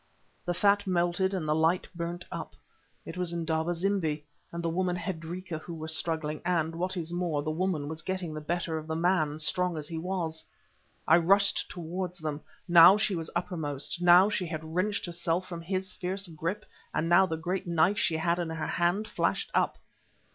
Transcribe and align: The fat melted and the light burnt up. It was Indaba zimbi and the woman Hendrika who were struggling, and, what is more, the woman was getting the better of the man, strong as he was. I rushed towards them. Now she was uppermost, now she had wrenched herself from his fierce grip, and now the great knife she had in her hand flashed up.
The 0.45 0.55
fat 0.55 0.87
melted 0.87 1.31
and 1.31 1.47
the 1.47 1.53
light 1.53 1.87
burnt 1.93 2.25
up. 2.31 2.55
It 3.05 3.17
was 3.17 3.31
Indaba 3.33 3.75
zimbi 3.75 4.25
and 4.51 4.63
the 4.63 4.67
woman 4.69 4.95
Hendrika 4.95 5.59
who 5.59 5.75
were 5.75 5.87
struggling, 5.87 6.41
and, 6.43 6.73
what 6.75 6.97
is 6.97 7.13
more, 7.13 7.43
the 7.43 7.51
woman 7.51 7.87
was 7.87 8.01
getting 8.01 8.33
the 8.33 8.41
better 8.41 8.79
of 8.79 8.87
the 8.87 8.95
man, 8.95 9.37
strong 9.37 9.77
as 9.77 9.87
he 9.87 9.99
was. 9.99 10.43
I 11.07 11.17
rushed 11.19 11.69
towards 11.69 12.17
them. 12.17 12.41
Now 12.67 12.97
she 12.97 13.13
was 13.13 13.29
uppermost, 13.35 14.01
now 14.01 14.27
she 14.27 14.47
had 14.47 14.73
wrenched 14.73 15.05
herself 15.05 15.47
from 15.47 15.61
his 15.61 15.93
fierce 15.93 16.27
grip, 16.29 16.65
and 16.95 17.07
now 17.07 17.27
the 17.27 17.37
great 17.37 17.67
knife 17.67 17.99
she 17.99 18.17
had 18.17 18.39
in 18.39 18.49
her 18.49 18.65
hand 18.67 19.07
flashed 19.07 19.51
up. 19.53 19.77